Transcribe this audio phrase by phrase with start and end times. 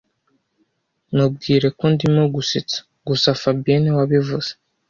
[1.15, 4.51] Mubwire ko ndimo gusetsa gusa fabien niwe wabivuze